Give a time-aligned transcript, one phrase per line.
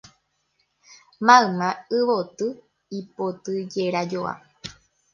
[1.25, 2.47] mayma yvoty
[2.99, 4.33] ipotyjerajoa